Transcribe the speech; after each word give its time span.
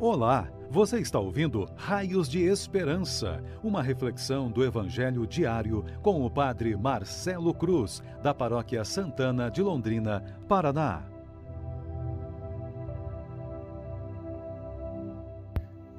Olá, 0.00 0.50
você 0.68 0.98
está 0.98 1.20
ouvindo 1.20 1.68
Raios 1.76 2.28
de 2.28 2.42
Esperança, 2.42 3.40
uma 3.62 3.80
reflexão 3.80 4.50
do 4.50 4.64
Evangelho 4.64 5.24
diário 5.24 5.84
com 6.02 6.26
o 6.26 6.28
Padre 6.28 6.76
Marcelo 6.76 7.54
Cruz, 7.54 8.02
da 8.20 8.34
Paróquia 8.34 8.84
Santana 8.84 9.48
de 9.48 9.62
Londrina, 9.62 10.20
Paraná. 10.48 11.04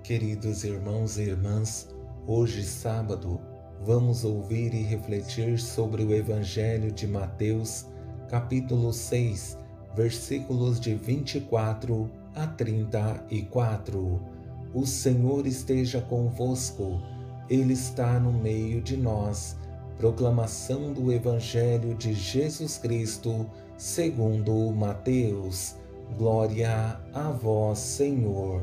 Queridos 0.04 0.66
irmãos 0.66 1.18
e 1.18 1.30
irmãs, 1.30 1.96
hoje 2.28 2.64
sábado, 2.64 3.40
vamos 3.82 4.26
ouvir 4.26 4.74
e 4.74 4.84
refletir 4.84 5.58
sobre 5.58 6.04
o 6.04 6.14
Evangelho 6.14 6.92
de 6.92 7.08
Mateus, 7.08 7.88
capítulo 8.28 8.92
6, 8.92 9.58
versículos 9.96 10.82
de 10.82 10.96
24 10.96 12.25
a 12.36 12.46
34. 12.46 14.22
O 14.74 14.86
Senhor 14.86 15.48
esteja 15.48 16.02
convosco, 16.02 17.00
Ele 17.50 17.74
está 17.74 18.20
no 18.20 18.34
meio 18.34 18.82
de 18.82 18.98
nós. 18.98 19.58
Proclamação 19.98 20.92
do 20.92 21.14
Evangelho 21.14 21.96
de 21.96 22.14
Jesus 22.14 22.78
Cristo, 22.78 23.50
segundo 23.78 24.54
Mateus. 24.72 25.76
Glória 26.18 27.00
a 27.14 27.32
vós, 27.32 27.80
Senhor. 27.80 28.62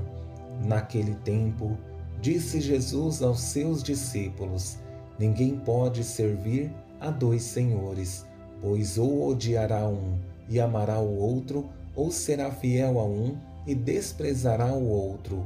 Naquele 0.66 1.14
tempo, 1.16 1.78
disse 2.20 2.60
Jesus 2.60 3.22
aos 3.22 3.40
seus 3.40 3.82
discípulos: 3.82 4.76
Ninguém 5.18 5.56
pode 5.56 6.04
servir 6.04 6.70
a 7.00 7.10
dois 7.10 7.42
senhores, 7.42 8.26
pois 8.60 8.98
ou 8.98 9.30
odiará 9.30 9.88
um 9.88 10.18
e 10.48 10.60
amará 10.60 11.00
o 11.00 11.18
outro, 11.18 11.70
ou 11.96 12.10
será 12.10 12.50
fiel 12.50 12.98
a 12.98 13.04
um 13.04 13.36
e 13.66 13.74
desprezará 13.74 14.72
o 14.72 14.88
outro. 14.88 15.44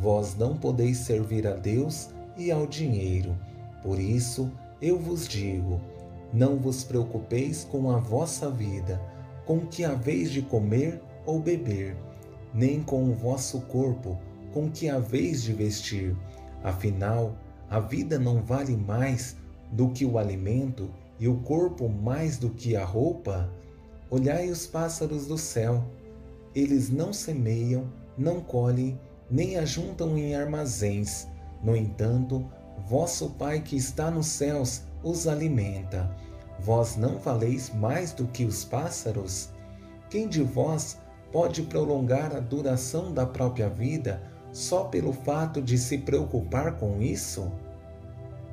Vós 0.00 0.34
não 0.36 0.56
podeis 0.56 0.98
servir 0.98 1.46
a 1.46 1.54
Deus 1.54 2.10
e 2.36 2.50
ao 2.50 2.66
dinheiro. 2.66 3.36
Por 3.82 3.98
isso 3.98 4.50
eu 4.80 4.98
vos 4.98 5.26
digo: 5.26 5.80
não 6.32 6.56
vos 6.56 6.84
preocupeis 6.84 7.64
com 7.64 7.90
a 7.90 7.98
vossa 7.98 8.50
vida, 8.50 9.00
com 9.44 9.60
que 9.60 9.84
haveis 9.84 10.30
de 10.30 10.42
comer 10.42 11.00
ou 11.26 11.40
beber, 11.40 11.96
nem 12.54 12.82
com 12.82 13.04
o 13.04 13.14
vosso 13.14 13.60
corpo, 13.62 14.18
com 14.52 14.70
que 14.70 14.88
haveis 14.88 15.42
de 15.42 15.52
vestir. 15.52 16.16
Afinal, 16.62 17.34
a 17.68 17.80
vida 17.80 18.18
não 18.18 18.42
vale 18.42 18.76
mais 18.76 19.36
do 19.72 19.90
que 19.90 20.04
o 20.04 20.18
alimento 20.18 20.90
e 21.18 21.28
o 21.28 21.36
corpo 21.38 21.88
mais 21.88 22.38
do 22.38 22.50
que 22.50 22.76
a 22.76 22.84
roupa? 22.84 23.50
Olhai 24.10 24.48
os 24.48 24.66
pássaros 24.66 25.26
do 25.26 25.36
céu 25.36 25.84
eles 26.58 26.90
não 26.90 27.12
semeiam, 27.12 27.84
não 28.16 28.40
colhem, 28.40 28.98
nem 29.30 29.56
ajuntam 29.56 30.18
em 30.18 30.34
armazéns. 30.34 31.28
No 31.62 31.76
entanto, 31.76 32.44
vosso 32.88 33.30
Pai 33.30 33.60
que 33.60 33.76
está 33.76 34.10
nos 34.10 34.26
céus 34.26 34.82
os 35.02 35.28
alimenta. 35.28 36.10
Vós 36.58 36.96
não 36.96 37.18
valeis 37.18 37.70
mais 37.72 38.12
do 38.12 38.26
que 38.26 38.44
os 38.44 38.64
pássaros? 38.64 39.50
Quem 40.10 40.26
de 40.26 40.42
vós 40.42 40.98
pode 41.30 41.62
prolongar 41.62 42.34
a 42.34 42.40
duração 42.40 43.12
da 43.12 43.24
própria 43.24 43.68
vida 43.68 44.20
só 44.52 44.84
pelo 44.84 45.12
fato 45.12 45.62
de 45.62 45.78
se 45.78 45.98
preocupar 45.98 46.76
com 46.76 47.00
isso? 47.00 47.52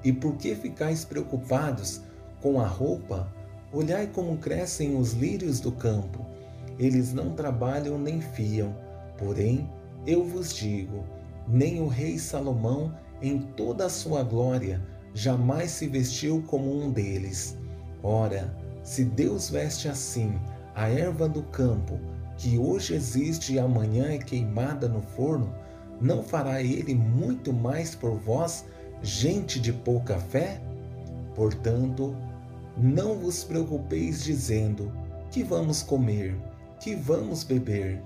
E 0.03 0.13
por 0.13 0.35
que 0.35 0.53
ficais 0.53 1.03
preocupados 1.03 2.01
com 2.39 2.61
a 2.61 2.67
roupa? 2.67 3.33
Olhai 3.73 4.05
como 4.05 4.37
crescem 4.37 4.95
os 4.95 5.13
lírios 5.13 5.59
do 5.59 5.71
campo 5.71 6.35
eles 6.77 7.13
não 7.13 7.31
trabalham 7.31 7.97
nem 7.97 8.21
fiam. 8.21 8.75
Porém, 9.17 9.69
eu 10.05 10.23
vos 10.23 10.53
digo: 10.53 11.03
nem 11.47 11.81
o 11.81 11.87
rei 11.87 12.17
Salomão, 12.17 12.93
em 13.21 13.39
toda 13.39 13.85
a 13.85 13.89
sua 13.89 14.23
glória, 14.23 14.81
jamais 15.13 15.71
se 15.71 15.87
vestiu 15.87 16.43
como 16.47 16.71
um 16.71 16.91
deles. 16.91 17.57
Ora, 18.03 18.55
se 18.83 19.03
Deus 19.03 19.49
veste 19.49 19.87
assim 19.87 20.39
a 20.75 20.89
erva 20.89 21.27
do 21.27 21.41
campo, 21.43 21.99
que 22.37 22.57
hoje 22.57 22.93
existe 22.93 23.53
e 23.53 23.59
amanhã 23.59 24.09
é 24.11 24.17
queimada 24.17 24.87
no 24.87 25.01
forno, 25.01 25.53
não 26.01 26.21
fará 26.21 26.61
ele 26.61 26.93
muito 26.93 27.53
mais 27.53 27.95
por 27.95 28.17
vós, 28.19 28.65
gente 29.01 29.59
de 29.59 29.71
pouca 29.71 30.19
fé? 30.19 30.61
Portanto, 31.33 32.15
não 32.77 33.15
vos 33.15 33.43
preocupeis 33.43 34.23
dizendo: 34.23 34.91
que 35.31 35.43
vamos 35.43 35.81
comer? 35.81 36.37
Que 36.79 36.95
vamos 36.95 37.43
beber, 37.43 38.01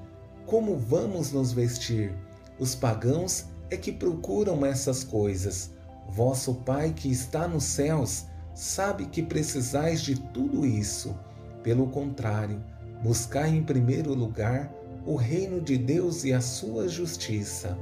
como 0.46 0.78
vamos 0.78 1.32
nos 1.32 1.52
vestir. 1.52 2.14
Os 2.58 2.76
pagãos 2.76 3.46
é 3.70 3.78
que 3.78 3.92
procuram 3.92 4.66
essas 4.66 5.04
coisas. 5.04 5.72
Vosso 6.10 6.56
Pai 6.56 6.92
que 6.92 7.12
está 7.12 7.48
nos 7.48 7.64
céus 7.64 8.26
sabe 8.54 9.06
que 9.06 9.22
precisais 9.22 10.02
de 10.02 10.20
tudo 10.20 10.66
isso. 10.66 11.16
Pelo 11.64 11.88
contrário, 11.88 12.64
buscai 13.04 13.50
em 13.50 13.64
primeiro 13.64 14.14
lugar 14.14 14.74
o 15.06 15.16
reino 15.16 15.62
de 15.62 15.78
Deus 15.78 16.24
e 16.24 16.34
a 16.34 16.42
sua 16.42 16.88
justiça, 16.88 17.78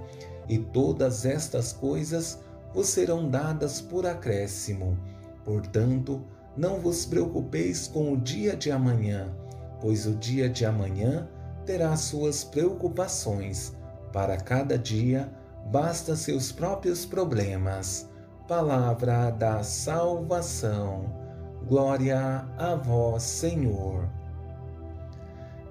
e 0.48 0.58
todas 0.58 1.26
estas 1.26 1.74
coisas 1.74 2.40
vos 2.74 2.88
serão 2.88 3.30
dadas 3.30 3.82
por 3.82 4.06
acréscimo. 4.06 4.98
Portanto, 5.44 6.22
não 6.56 6.80
vos 6.80 7.06
preocupeis 7.06 7.88
com 7.88 8.14
o 8.14 8.18
dia 8.18 8.56
de 8.56 8.72
amanhã 8.72 9.34
pois 9.80 10.06
o 10.06 10.16
dia 10.16 10.50
de 10.50 10.66
amanhã 10.66 11.28
terá 11.66 11.96
suas 11.96 12.44
preocupações. 12.44 13.76
Para 14.12 14.38
cada 14.38 14.78
dia, 14.78 15.32
basta 15.72 16.16
seus 16.16 16.52
próprios 16.52 17.06
problemas. 17.06 18.10
Palavra 18.48 19.30
da 19.30 19.64
salvação. 19.64 21.06
Glória 21.68 22.48
a 22.58 22.76
vós, 22.76 23.24
Senhor. 23.24 24.08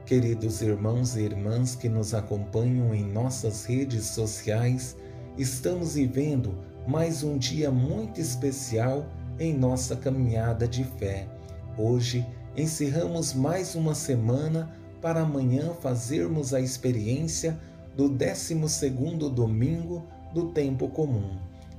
Queridos 0.04 0.60
irmãos 0.60 1.16
e 1.16 1.22
irmãs 1.22 1.74
que 1.74 1.88
nos 1.88 2.14
acompanham 2.14 2.94
em 2.94 3.04
nossas 3.04 3.64
redes 3.64 4.04
sociais, 4.04 4.96
estamos 5.36 5.94
vivendo 5.94 6.54
mais 6.86 7.24
um 7.24 7.36
dia 7.36 7.72
muito 7.72 8.20
especial 8.20 9.06
em 9.38 9.52
nossa 9.52 9.96
caminhada 9.96 10.68
de 10.68 10.84
fé. 10.84 11.26
Hoje 11.76 12.24
encerramos 12.56 13.34
mais 13.34 13.74
uma 13.74 13.94
semana 13.94 14.70
para 15.02 15.20
amanhã 15.20 15.74
fazermos 15.74 16.54
a 16.54 16.60
experiência 16.60 17.58
do 17.94 18.08
12 18.08 18.54
domingo 19.30 20.06
do 20.32 20.48
tempo 20.48 20.88
comum. 20.88 21.36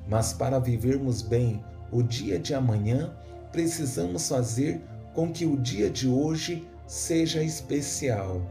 Mas 0.07 0.33
para 0.33 0.59
vivermos 0.59 1.21
bem 1.21 1.63
o 1.91 2.03
dia 2.03 2.37
de 2.37 2.53
amanhã, 2.53 3.13
precisamos 3.51 4.29
fazer 4.29 4.81
com 5.13 5.31
que 5.31 5.45
o 5.45 5.57
dia 5.57 5.89
de 5.89 6.07
hoje 6.07 6.67
seja 6.85 7.43
especial, 7.43 8.41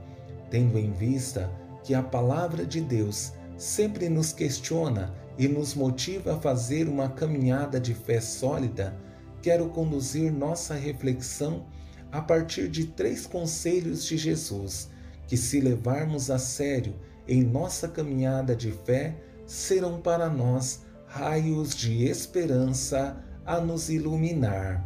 tendo 0.51 0.79
em 0.79 0.93
vista 0.93 1.51
que 1.85 1.95
a 1.95 2.03
palavra 2.03 2.67
de 2.67 2.81
Deus 2.81 3.33
sempre 3.57 4.09
nos 4.09 4.33
questiona 4.33 5.15
e 5.39 5.47
nos 5.47 5.75
motiva 5.75 6.35
a 6.35 6.41
fazer 6.41 6.89
uma 6.89 7.09
caminhada 7.09 7.79
de 7.79 7.95
fé 7.95 8.21
sólida, 8.21 8.97
quero 9.41 9.69
conduzir 9.69 10.33
nossa 10.33 10.75
reflexão 10.75 11.65
a 12.11 12.21
partir 12.21 12.69
de 12.69 12.87
três 12.87 13.27
conselhos 13.27 14.05
de 14.05 14.17
Jesus 14.17 14.89
que, 15.27 15.37
se 15.37 15.61
levarmos 15.61 16.31
a 16.31 16.39
sério 16.39 16.95
em 17.27 17.43
nossa 17.43 17.89
caminhada 17.89 18.55
de 18.55 18.71
fé, 18.71 19.17
serão 19.47 20.01
para 20.01 20.29
nós 20.29 20.83
raios 21.07 21.75
de 21.75 22.05
esperança 22.05 23.17
a 23.45 23.61
nos 23.61 23.89
iluminar. 23.89 24.85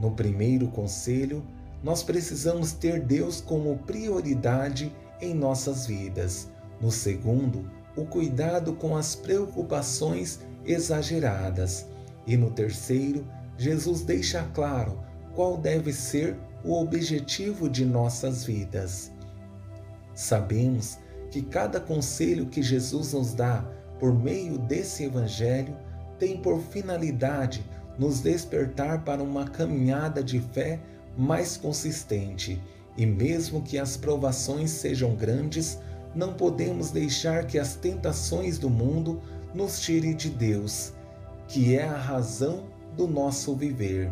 No 0.00 0.12
primeiro 0.12 0.68
conselho, 0.68 1.44
nós 1.82 2.02
precisamos 2.02 2.72
ter 2.72 3.00
Deus 3.00 3.40
como 3.40 3.78
prioridade 3.78 4.94
em 5.20 5.34
nossas 5.34 5.86
vidas. 5.86 6.50
No 6.80 6.90
segundo, 6.90 7.70
o 7.96 8.04
cuidado 8.04 8.74
com 8.74 8.96
as 8.96 9.14
preocupações 9.14 10.40
exageradas. 10.64 11.86
E 12.26 12.36
no 12.36 12.50
terceiro, 12.50 13.26
Jesus 13.56 14.02
deixa 14.02 14.42
claro 14.52 15.05
qual 15.36 15.58
deve 15.58 15.92
ser 15.92 16.36
o 16.64 16.72
objetivo 16.80 17.68
de 17.68 17.84
nossas 17.84 18.42
vidas. 18.42 19.12
Sabemos 20.14 20.98
que 21.30 21.42
cada 21.42 21.78
conselho 21.78 22.46
que 22.46 22.62
Jesus 22.62 23.12
nos 23.12 23.34
dá 23.34 23.62
por 24.00 24.14
meio 24.14 24.58
desse 24.58 25.04
Evangelho 25.04 25.76
tem 26.18 26.38
por 26.38 26.60
finalidade 26.60 27.62
nos 27.98 28.20
despertar 28.20 29.04
para 29.04 29.22
uma 29.22 29.44
caminhada 29.44 30.24
de 30.24 30.40
fé 30.40 30.80
mais 31.16 31.56
consistente. 31.56 32.60
E 32.96 33.04
mesmo 33.04 33.60
que 33.60 33.78
as 33.78 33.96
provações 33.96 34.70
sejam 34.70 35.14
grandes, 35.14 35.78
não 36.14 36.32
podemos 36.32 36.90
deixar 36.90 37.46
que 37.46 37.58
as 37.58 37.76
tentações 37.76 38.58
do 38.58 38.70
mundo 38.70 39.20
nos 39.54 39.80
tirem 39.80 40.16
de 40.16 40.30
Deus, 40.30 40.94
que 41.46 41.76
é 41.76 41.86
a 41.86 41.96
razão 41.96 42.64
do 42.96 43.06
nosso 43.06 43.54
viver. 43.54 44.10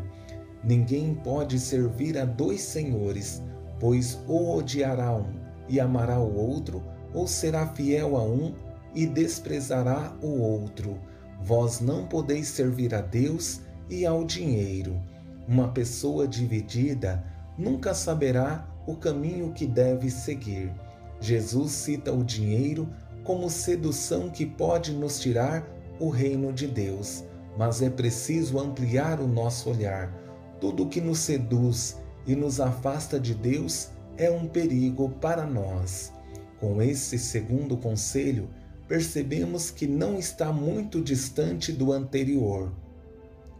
Ninguém 0.65 1.15
pode 1.15 1.59
servir 1.61 2.17
a 2.17 2.25
dois 2.25 2.63
senhores, 2.63 3.43
pois 3.79 4.19
ou 4.27 4.57
odiará 4.57 5.15
um 5.15 5.35
e 5.69 5.79
amará 5.79 6.19
o 6.19 6.37
outro, 6.37 6.83
ou 7.13 7.27
será 7.27 7.67
fiel 7.67 8.17
a 8.17 8.23
um 8.23 8.55
e 8.95 9.07
desprezará 9.07 10.17
o 10.23 10.41
outro. 10.41 10.99
Vós 11.43 11.81
não 11.81 12.07
podeis 12.07 12.49
servir 12.49 12.95
a 12.95 13.03
Deus 13.03 13.61
e 13.91 14.07
ao 14.07 14.25
dinheiro. 14.25 15.01
Uma 15.47 15.69
pessoa 15.69 16.27
dividida 16.27 17.23
nunca 17.59 17.93
saberá 17.93 18.67
o 18.87 18.97
caminho 18.97 19.53
que 19.53 19.67
deve 19.67 20.11
seguir. 20.11 20.73
Jesus 21.21 21.73
cita 21.73 22.13
o 22.13 22.25
dinheiro 22.25 22.89
como 23.23 23.51
sedução 23.51 24.31
que 24.31 24.47
pode 24.47 24.93
nos 24.93 25.21
tirar 25.21 25.67
o 26.01 26.09
reino 26.09 26.53
de 26.53 26.67
Deus, 26.67 27.25
mas 27.59 27.83
é 27.83 27.91
preciso 27.91 28.59
ampliar 28.59 29.21
o 29.21 29.29
nosso 29.29 29.71
olhar. 29.71 30.24
Tudo 30.65 30.87
que 30.87 30.99
nos 30.99 31.19
seduz 31.19 31.99
e 32.27 32.35
nos 32.35 32.59
afasta 32.59 33.21
de 33.21 33.35
Deus 33.35 33.91
é 34.17 34.31
um 34.31 34.47
perigo 34.47 35.11
para 35.21 35.45
nós. 35.45 36.11
Com 36.59 36.81
esse 36.81 37.19
segundo 37.19 37.77
conselho, 37.77 38.49
percebemos 38.89 39.71
que 39.71 39.87
não 39.87 40.19
está 40.19 40.51
muito 40.51 41.03
distante 41.03 41.71
do 41.71 41.93
anterior, 41.93 42.73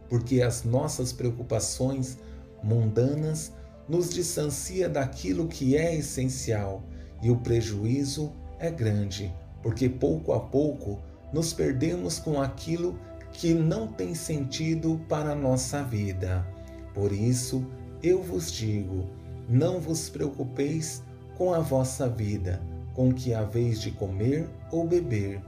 porque 0.09 0.41
as 0.41 0.63
nossas 0.63 1.13
preocupações 1.13 2.17
mundanas 2.63 3.51
nos 3.87 4.09
distancia 4.09 4.89
daquilo 4.89 5.47
que 5.47 5.77
é 5.77 5.95
essencial 5.95 6.81
e 7.21 7.29
o 7.29 7.37
prejuízo 7.37 8.33
é 8.57 8.71
grande, 8.71 9.31
porque 9.61 9.87
pouco 9.87 10.33
a 10.33 10.39
pouco 10.39 10.99
nos 11.31 11.53
perdemos 11.53 12.17
com 12.17 12.41
aquilo 12.41 12.99
que 13.31 13.53
não 13.53 13.85
tem 13.85 14.15
sentido 14.15 14.99
para 15.07 15.33
a 15.33 15.35
nossa 15.35 15.83
vida. 15.83 16.54
Por 16.95 17.11
isso, 17.11 17.63
eu 18.01 18.23
vos 18.23 18.51
digo: 18.51 19.05
não 19.47 19.79
vos 19.79 20.09
preocupeis 20.09 21.03
com 21.37 21.53
a 21.53 21.59
vossa 21.59 22.09
vida, 22.09 22.61
com 22.93 23.13
que 23.13 23.33
haveis 23.33 23.81
de 23.81 23.91
comer 23.91 24.49
ou 24.71 24.87
beber, 24.87 25.41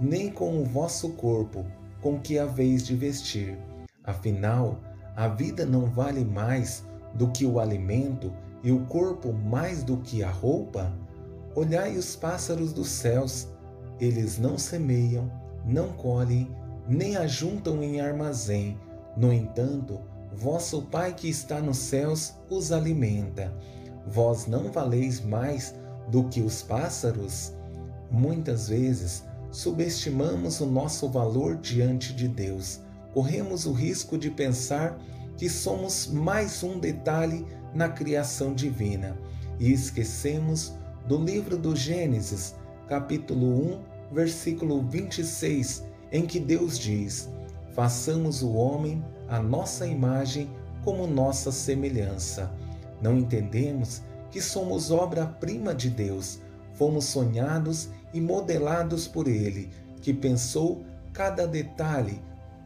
nem 0.00 0.30
com 0.30 0.62
o 0.62 0.64
vosso 0.64 1.10
corpo, 1.10 1.66
com 2.00 2.20
que 2.20 2.38
haveis 2.38 2.86
de 2.86 2.94
vestir. 2.94 3.58
Afinal, 4.04 4.78
a 5.16 5.26
vida 5.26 5.66
não 5.66 5.86
vale 5.86 6.24
mais 6.24 6.84
do 7.14 7.28
que 7.28 7.44
o 7.44 7.58
alimento 7.58 8.32
e 8.62 8.70
o 8.70 8.80
corpo 8.86 9.32
mais 9.32 9.82
do 9.82 9.96
que 9.96 10.22
a 10.22 10.30
roupa? 10.30 10.92
Olhai 11.56 11.96
os 11.96 12.14
pássaros 12.14 12.72
dos 12.72 12.88
céus, 12.88 13.48
eles 14.00 14.38
não 14.38 14.58
semeiam, 14.58 15.30
não 15.64 15.92
colhem, 15.92 16.50
nem 16.88 17.16
ajuntam 17.16 17.82
em 17.82 18.00
armazém. 18.00 18.78
No 19.16 19.32
entanto, 19.32 20.00
vosso 20.34 20.82
Pai 20.82 21.14
que 21.14 21.28
está 21.28 21.60
nos 21.60 21.78
céus 21.78 22.34
os 22.50 22.72
alimenta. 22.72 23.54
Vós 24.06 24.46
não 24.46 24.70
valeis 24.70 25.20
mais 25.20 25.74
do 26.08 26.24
que 26.24 26.40
os 26.40 26.62
pássaros? 26.62 27.52
Muitas 28.10 28.68
vezes 28.68 29.24
subestimamos 29.50 30.60
o 30.60 30.66
nosso 30.66 31.08
valor 31.08 31.56
diante 31.56 32.12
de 32.12 32.28
Deus. 32.28 32.80
Corremos 33.12 33.66
o 33.66 33.72
risco 33.72 34.18
de 34.18 34.30
pensar 34.30 34.98
que 35.36 35.48
somos 35.48 36.06
mais 36.08 36.62
um 36.62 36.78
detalhe 36.78 37.46
na 37.72 37.88
criação 37.88 38.54
divina 38.54 39.16
e 39.58 39.72
esquecemos 39.72 40.74
do 41.06 41.18
livro 41.18 41.56
do 41.56 41.76
Gênesis, 41.76 42.54
capítulo 42.88 43.74
1, 43.74 43.80
versículo 44.12 44.82
26, 44.82 45.84
em 46.10 46.26
que 46.26 46.40
Deus 46.40 46.78
diz: 46.78 47.28
Façamos 47.74 48.42
o 48.42 48.52
homem 48.52 49.04
a 49.34 49.42
nossa 49.42 49.84
imagem 49.84 50.48
como 50.84 51.08
nossa 51.08 51.50
semelhança. 51.50 52.52
Não 53.02 53.18
entendemos 53.18 54.00
que 54.30 54.40
somos 54.40 54.92
obra-prima 54.92 55.74
de 55.74 55.90
Deus, 55.90 56.40
fomos 56.74 57.06
sonhados 57.06 57.88
e 58.12 58.20
modelados 58.20 59.08
por 59.08 59.26
Ele, 59.26 59.70
que 60.00 60.14
pensou 60.14 60.84
cada 61.12 61.48
detalhe 61.48 62.22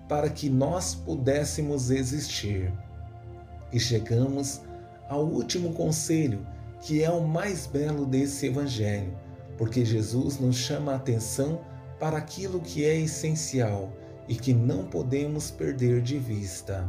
para 0.06 0.28
que 0.28 0.50
nós 0.50 0.94
pudéssemos 0.94 1.90
existir. 1.90 2.70
E 3.72 3.80
chegamos 3.80 4.60
ao 5.08 5.24
último 5.24 5.72
conselho, 5.72 6.46
que 6.82 7.02
é 7.02 7.10
o 7.10 7.26
mais 7.26 7.66
belo 7.66 8.04
desse 8.04 8.46
Evangelho, 8.46 9.16
porque 9.56 9.86
Jesus 9.86 10.38
nos 10.38 10.56
chama 10.56 10.92
a 10.92 10.96
atenção 10.96 11.62
para 11.98 12.18
aquilo 12.18 12.60
que 12.60 12.84
é 12.84 12.94
essencial 13.00 13.90
e 14.28 14.34
que 14.34 14.52
não 14.52 14.84
podemos 14.84 15.50
perder 15.50 16.02
de 16.02 16.18
vista. 16.18 16.88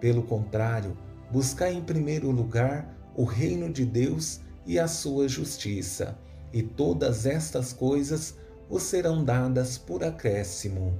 Pelo 0.00 0.22
contrário, 0.22 0.96
buscar 1.30 1.72
em 1.72 1.82
primeiro 1.82 2.30
lugar 2.30 2.96
o 3.16 3.24
reino 3.24 3.70
de 3.70 3.84
Deus 3.84 4.40
e 4.64 4.78
a 4.78 4.86
sua 4.86 5.28
justiça, 5.28 6.16
e 6.52 6.62
todas 6.62 7.26
estas 7.26 7.72
coisas 7.72 8.36
vos 8.70 8.84
serão 8.84 9.24
dadas 9.24 9.76
por 9.76 10.04
acréscimo. 10.04 10.96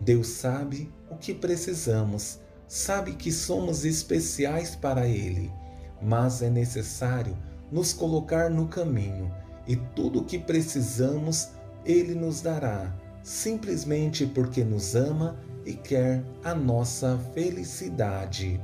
Deus 0.00 0.28
sabe 0.28 0.90
o 1.10 1.16
que 1.16 1.34
precisamos, 1.34 2.38
sabe 2.66 3.12
que 3.12 3.30
somos 3.30 3.84
especiais 3.84 4.74
para 4.74 5.06
Ele, 5.06 5.52
mas 6.00 6.40
é 6.40 6.48
necessário 6.48 7.36
nos 7.70 7.92
colocar 7.92 8.48
no 8.48 8.68
caminho 8.68 9.30
e 9.66 9.76
tudo 9.76 10.20
o 10.20 10.24
que 10.24 10.38
precisamos 10.38 11.50
Ele 11.84 12.14
nos 12.14 12.40
dará, 12.40 12.92
simplesmente 13.22 14.26
porque 14.26 14.64
nos 14.64 14.94
ama 14.94 15.38
e 15.64 15.74
quer 15.74 16.22
a 16.44 16.54
nossa 16.54 17.18
felicidade. 17.34 18.60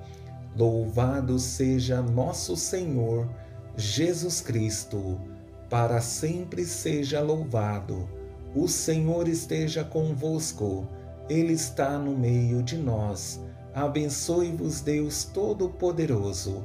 Louvado 0.56 1.38
seja 1.38 2.00
nosso 2.00 2.56
Senhor 2.56 3.28
Jesus 3.76 4.40
Cristo, 4.40 5.20
para 5.68 6.00
sempre 6.00 6.64
seja 6.64 7.20
louvado. 7.20 8.08
O 8.54 8.66
Senhor 8.66 9.28
esteja 9.28 9.84
convosco 9.84 10.88
ele 11.28 11.54
está 11.54 11.98
no 11.98 12.16
meio 12.16 12.62
de 12.62 12.76
nós. 12.76 13.40
Abençoe-vos, 13.74 14.80
Deus 14.80 15.24
Todo-Poderoso, 15.24 16.64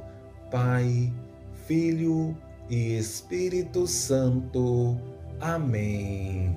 Pai, 0.50 1.12
Filho 1.66 2.36
e 2.70 2.96
Espírito 2.96 3.86
Santo. 3.86 4.96
Amém. 5.40 6.56